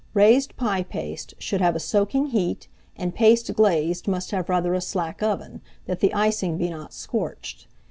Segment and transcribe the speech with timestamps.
[0.15, 2.67] Raised pie paste should have a soaking heat,
[2.97, 7.67] and paste glazed must have rather a slack oven, that the icing be not scorched.